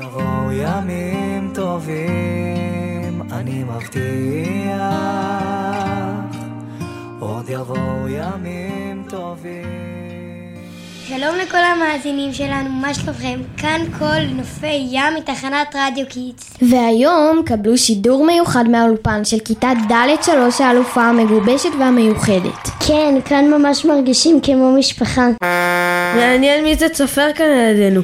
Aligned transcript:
יבואו 0.00 0.52
ימים 0.52 1.50
טובים, 1.54 3.22
אני 3.32 3.64
מבטיח. 3.64 4.80
עוד 7.20 7.48
יבואו 7.48 8.08
ימים 8.08 9.04
טובים. 9.08 10.56
שלום 11.08 11.36
לכל 11.42 11.58
המאזינים 11.58 12.32
שלנו, 12.32 12.70
מה 12.70 12.94
שלומכם? 12.94 13.40
כאן 13.56 13.80
קול 13.98 14.20
נופי 14.34 14.86
ים 14.90 15.14
מתחנת 15.16 15.76
רדיו 15.76 16.06
Kids. 16.08 16.54
והיום 16.62 17.42
קבלו 17.46 17.78
שידור 17.78 18.26
מיוחד 18.26 18.68
מהאולפן 18.68 19.24
של 19.24 19.38
כיתה 19.38 19.72
ד' 19.90 20.22
שלוש 20.22 20.60
האלופה 20.60 21.02
המגובשת 21.02 21.70
והמיוחדת. 21.78 22.68
כן, 22.86 23.14
כאן 23.24 23.50
ממש 23.50 23.84
מרגישים 23.84 24.40
כמו 24.40 24.72
משפחה. 24.72 25.26
מעניין 26.16 26.64
מי 26.64 26.76
זה 26.76 26.88
צופר 26.88 27.32
כאן 27.34 27.46
על 27.46 27.76
ידינו. 27.76 28.00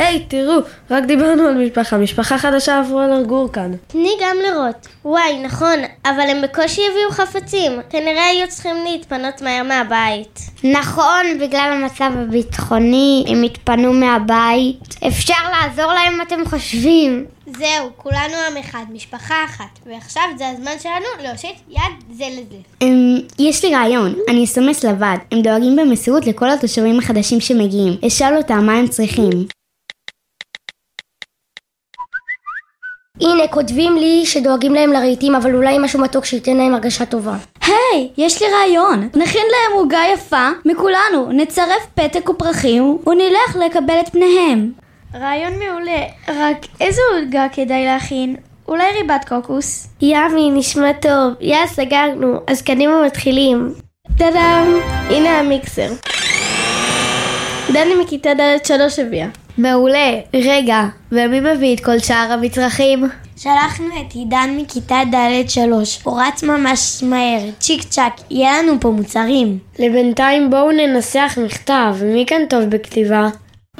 היי, 0.00 0.24
תראו, 0.28 0.54
רק 0.90 1.04
דיברנו 1.04 1.42
על 1.42 1.64
משפחה, 1.64 1.98
משפחה 1.98 2.38
חדשה 2.38 2.78
עברו 2.78 3.00
לגור 3.00 3.52
כאן. 3.52 3.72
תני 3.86 4.10
גם 4.22 4.36
לראות. 4.42 4.86
וואי, 5.04 5.42
נכון, 5.42 5.78
אבל 6.04 6.20
הם 6.30 6.42
בקושי 6.42 6.80
הביאו 6.90 7.10
חפצים. 7.10 7.72
כנראה 7.90 8.26
היו 8.26 8.48
צריכים 8.48 8.76
להתפנות 8.84 9.42
מהר 9.42 9.62
מהבית. 9.62 10.40
נכון, 10.64 11.38
בגלל 11.40 11.70
המצב 11.72 12.10
הביטחוני, 12.18 13.24
הם 13.28 13.42
התפנו 13.42 13.92
מהבית. 13.92 14.94
אפשר 15.06 15.34
לעזור 15.52 15.92
להם 15.92 16.14
אם 16.14 16.22
אתם 16.22 16.44
חושבים. 16.44 17.24
זהו, 17.46 17.90
כולנו 17.96 18.34
עם 18.50 18.56
אחד, 18.56 18.84
משפחה 18.92 19.44
אחת. 19.44 19.78
ועכשיו 19.86 20.22
זה 20.38 20.48
הזמן 20.48 20.72
שלנו 20.82 21.28
להושיט 21.28 21.56
יד 21.68 22.16
זה 22.16 22.24
לזה. 22.30 22.56
אמ, 22.82 23.18
יש 23.38 23.64
לי 23.64 23.74
רעיון, 23.74 24.14
אני 24.28 24.44
אסמס 24.44 24.84
לוועד. 24.84 25.20
הם 25.32 25.42
דואגים 25.42 25.76
במסירות 25.76 26.26
לכל 26.26 26.50
התושבים 26.50 26.98
החדשים 26.98 27.40
שמגיעים. 27.40 27.96
אשאל 28.06 28.36
אותם 28.36 28.66
מה 28.66 28.72
הם 28.72 28.88
צריכים. 28.88 29.59
הנה, 33.20 33.48
כותבים 33.50 33.96
לי 33.96 34.26
שדואגים 34.26 34.74
להם 34.74 34.92
לרהיטים, 34.92 35.34
אבל 35.34 35.54
אולי 35.54 35.78
משהו 35.78 36.00
מתוק 36.00 36.24
שייתן 36.24 36.56
להם 36.56 36.74
הרגשה 36.74 37.06
טובה. 37.06 37.36
היי, 37.66 38.08
יש 38.16 38.42
לי 38.42 38.48
רעיון. 38.48 39.08
נכין 39.14 39.46
להם 39.50 39.78
עוגה 39.78 39.98
יפה 40.14 40.48
מכולנו, 40.64 41.32
נצרף 41.32 41.86
פתק 41.94 42.28
ופרחים 42.28 42.98
ונלך 43.06 43.56
לקבל 43.66 44.00
את 44.00 44.08
פניהם. 44.08 44.72
רעיון 45.14 45.52
מעולה, 45.58 46.02
רק 46.28 46.66
איזו 46.80 47.02
עוגה 47.16 47.46
כדאי 47.52 47.84
להכין? 47.84 48.36
אולי 48.68 48.92
ריבת 48.92 49.24
קוקוס? 49.28 49.86
ימי, 50.00 50.50
נשמע 50.50 50.92
טוב. 50.92 51.32
יא, 51.40 51.66
סגרנו. 51.66 52.40
אז 52.46 52.62
קדימה 52.62 53.02
מתחילים. 53.06 53.72
טאדאם, 54.18 54.80
הנה 55.10 55.38
המיקסר. 55.38 55.88
דני 57.72 57.94
מכיתה 57.94 58.34
ד' 58.34 58.66
שלוש 58.66 58.98
הביאה. 58.98 59.26
מעולה. 59.60 60.20
רגע, 60.34 60.84
ומי 61.12 61.40
מביא 61.40 61.74
את 61.74 61.80
כל 61.80 61.98
שאר 61.98 62.32
המצרכים? 62.32 63.04
שלחנו 63.36 63.86
את 63.86 64.12
עידן 64.12 64.56
מכיתה 64.56 64.98
ד' 65.12 65.48
שלוש. 65.48 66.00
הוא 66.02 66.20
רץ 66.20 66.42
ממש 66.42 67.02
מהר. 67.02 67.40
צ'יק 67.58 67.82
צ'אק, 67.82 68.12
יהיה 68.30 68.62
לנו 68.62 68.72
פה 68.80 68.90
מוצרים. 68.90 69.58
לבינתיים 69.78 70.50
בואו 70.50 70.72
ננסח 70.72 71.38
מכתב, 71.44 71.96
מי 72.02 72.24
כאן 72.26 72.42
טוב 72.48 72.64
בכתיבה? 72.64 73.28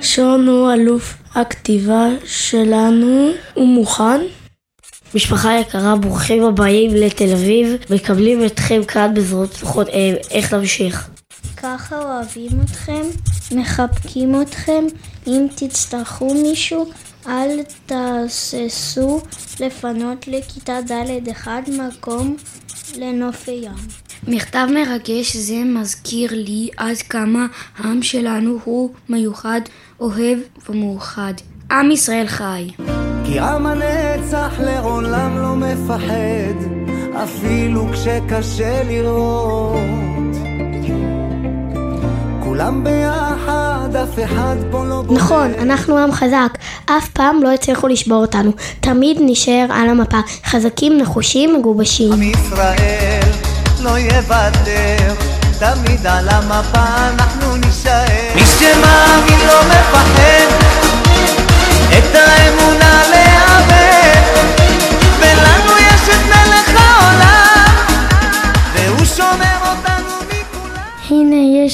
שון 0.00 0.48
הוא 0.48 0.72
אלוף 0.72 1.14
הכתיבה 1.34 2.08
שלנו, 2.24 3.30
הוא 3.54 3.68
מוכן? 3.68 4.20
משפחה 5.14 5.58
יקרה, 5.58 5.96
ברוכים 5.96 6.44
הבאים 6.44 6.94
לתל 6.94 7.32
אביב, 7.32 7.76
מקבלים 7.90 8.46
אתכם 8.46 8.84
כאן 8.84 9.14
בזרועות 9.14 9.54
פתוחות, 9.54 9.88
אה, 9.88 10.12
איך 10.30 10.52
להמשיך? 10.52 11.10
ככה 11.56 11.98
אוהבים 11.98 12.50
אתכם, 12.64 13.02
מחבקים 13.52 14.42
אתכם. 14.42 14.84
אם 15.26 15.46
תצטרכו 15.54 16.34
מישהו, 16.34 16.90
אל 17.26 17.60
תהססו 17.86 19.20
לפנות 19.60 20.28
לכיתה 20.28 20.78
ד' 20.90 21.28
אחד 21.30 21.62
מקום 21.68 22.36
לנופי 22.96 23.50
ים. 23.50 23.72
מכתב 24.28 24.68
מרגש 24.74 25.36
זה 25.36 25.62
מזכיר 25.64 26.30
לי 26.32 26.68
עד 26.76 26.96
כמה 26.96 27.46
העם 27.78 28.02
שלנו 28.02 28.58
הוא 28.64 28.90
מיוחד, 29.08 29.60
אוהב 30.00 30.38
ומאוחד. 30.68 31.34
עם 31.70 31.90
ישראל 31.90 32.26
חי. 32.26 32.70
כי 33.24 33.38
עם 33.38 33.66
הנצח 33.66 34.52
לעולם 34.60 35.38
לא 35.38 35.56
מפחד, 35.56 36.54
אפילו 37.24 37.86
כשקשה 37.92 38.82
לראות. 38.84 40.29
כולם 42.60 42.84
ביחד, 42.84 43.96
אף 43.96 44.18
אחד 44.24 44.56
פה 44.70 44.84
לא 44.84 45.02
בודד. 45.02 45.20
נכון, 45.20 45.52
אנחנו 45.62 45.98
עם 45.98 46.12
חזק. 46.12 46.48
אף 46.86 47.08
פעם 47.08 47.42
לא 47.42 47.52
הצליחו 47.52 47.88
לשבור 47.88 48.20
אותנו. 48.20 48.52
תמיד 48.80 49.18
נשאר 49.20 49.66
על 49.70 49.88
המפה. 49.88 50.18
חזקים, 50.46 50.98
נחושים, 50.98 51.56
מגובשים. 51.56 52.12
עם 52.12 52.22
ישראל 52.22 53.30
לא 53.80 53.98
יוותר, 53.98 55.14
תמיד 55.58 56.06
על 56.06 56.28
המפה 56.28 57.08
אנחנו 57.08 57.56
נישאר. 57.56 58.34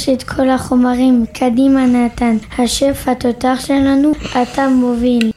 יש 0.09 0.13
את 0.13 0.23
כל 0.23 0.49
החומרים. 0.49 1.25
קדימה 1.35 1.87
נתן. 1.87 2.37
השף 2.59 3.05
התותח 3.07 3.59
שלנו, 3.67 4.13
אתה 4.43 4.69
מוביל. 4.69 5.31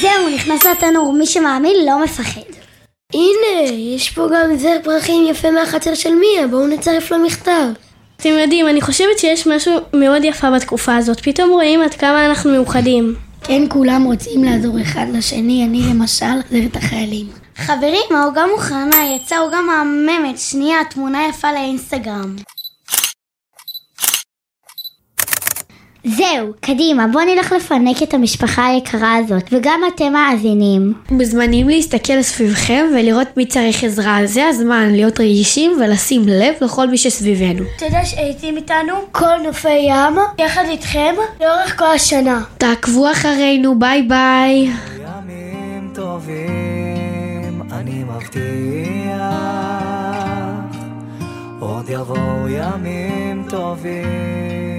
זהו, 0.00 0.28
נכנס 0.34 0.64
לתנור, 0.66 1.12
מי 1.12 1.26
שמאמין 1.26 1.76
לא 1.86 2.04
מפחד. 2.04 2.40
הנה, 3.14 3.70
יש 3.94 4.10
פה 4.10 4.28
גם 4.34 4.56
זר 4.56 4.76
פרחים 4.84 5.26
יפה 5.26 5.50
מהחצר 5.50 5.94
של 5.94 6.14
מיה, 6.14 6.46
בואו 6.46 6.66
נצרף 6.66 7.10
לו 7.10 7.18
מכתב. 7.18 7.66
אתם 8.16 8.28
יודעים, 8.28 8.68
אני 8.68 8.80
חושבת 8.80 9.18
שיש 9.18 9.46
משהו 9.46 9.72
מאוד 9.94 10.24
יפה 10.24 10.50
בתקופה 10.50 10.96
הזאת. 10.96 11.20
פתאום 11.20 11.50
רואים 11.50 11.82
עד 11.82 11.94
כמה 11.94 12.26
אנחנו 12.26 12.50
מאוחדים. 12.50 13.25
כן, 13.48 13.62
כולם 13.68 14.02
רוצים 14.04 14.44
לעזור 14.44 14.80
אחד 14.82 15.06
לשני, 15.12 15.64
אני 15.64 15.82
למשל 15.90 16.26
עוזר 16.26 16.66
את 16.66 16.76
החיילים. 16.76 17.26
חברים, 17.56 18.16
העוגה 18.16 18.44
מוכנה, 18.52 18.96
יצאה 19.16 19.38
עוגה 19.38 19.58
מהממת. 19.60 20.38
שנייה, 20.38 20.78
תמונה 20.90 21.28
יפה 21.28 21.52
לאינסטגרם. 21.52 22.36
זהו, 26.08 26.52
קדימה, 26.60 27.06
בואו 27.06 27.24
נלך 27.24 27.52
לפנק 27.52 28.02
את 28.02 28.14
המשפחה 28.14 28.66
היקרה 28.66 29.16
הזאת, 29.16 29.42
וגם 29.52 29.80
אתם 29.94 30.12
מאזינים. 30.12 30.94
מוזמנים 31.10 31.68
להסתכל 31.68 32.22
סביבכם 32.22 32.84
ולראות 32.94 33.36
מי 33.36 33.46
צריך 33.46 33.84
עזרה. 33.84 34.18
זה 34.24 34.48
הזמן 34.48 34.90
להיות 34.90 35.20
רגישים 35.20 35.72
ולשים 35.80 36.22
לב 36.26 36.54
לכל 36.60 36.88
מי 36.88 36.98
שסביבנו. 36.98 37.64
אתה 37.76 37.84
יודע 37.84 38.04
שהייתם 38.04 38.56
איתנו 38.56 38.94
כל 39.12 39.36
נופי 39.44 39.68
ים, 39.68 40.16
יחד 40.38 40.64
איתכם, 40.68 41.14
לאורך 41.40 41.78
כל 41.78 41.90
השנה. 41.94 42.42
תעקבו 42.58 43.10
אחרינו, 43.12 43.78
ביי 43.78 44.02
ביי. 44.02 44.70
ימים 45.04 45.90
טובים, 45.94 47.62
אני 47.72 48.04
מבטיח, 48.04 49.20
עוד 51.60 51.88
יבואו 51.88 52.48
ימים 52.48 53.46
טובים. 53.50 54.75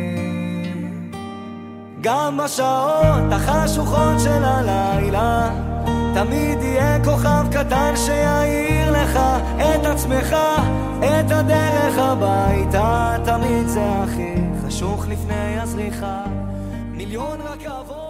גם 2.07 2.38
בשעות 2.38 3.31
החשוכות 3.31 4.19
של 4.23 4.44
הלילה, 4.44 5.50
תמיד 6.13 6.62
יהיה 6.62 7.03
כוכב 7.03 7.45
קטן 7.51 7.94
שיעיר 7.95 8.91
לך 8.91 9.19
את 9.57 9.85
עצמך, 9.85 10.35
את 11.00 11.31
הדרך 11.31 11.97
הביתה, 11.97 13.16
תמיד 13.25 13.68
זה 13.68 13.91
הכי 14.03 14.34
חשוך 14.68 15.07
לפני 15.07 15.59
הזריחה. 15.59 16.24
מיליון 16.92 17.38
רכבות 17.42 18.06